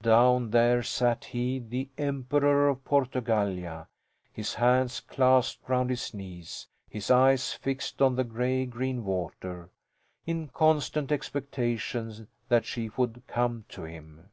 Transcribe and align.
Down 0.00 0.48
there 0.50 0.82
sat 0.82 1.26
he, 1.26 1.58
the 1.58 1.90
Emperor 1.98 2.70
of 2.70 2.86
Portugallia, 2.86 3.86
his 4.32 4.54
hands 4.54 5.00
clasped 5.00 5.68
round 5.68 5.90
his 5.90 6.14
knees, 6.14 6.66
his 6.88 7.10
eyes 7.10 7.52
fixed 7.52 8.00
on 8.00 8.16
the 8.16 8.24
gray 8.24 8.64
green 8.64 9.04
water 9.04 9.68
in 10.24 10.48
constant 10.48 11.12
expectation 11.12 12.28
that 12.48 12.64
she 12.64 12.92
would 12.96 13.24
come 13.26 13.66
to 13.68 13.84
him. 13.84 14.30